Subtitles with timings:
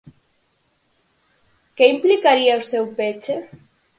[1.77, 3.35] Que implicaría o seu peche?